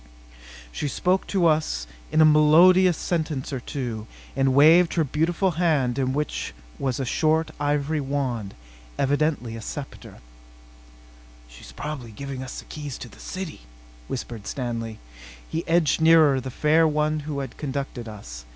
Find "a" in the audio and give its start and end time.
2.11-2.17, 6.99-7.05, 9.55-9.61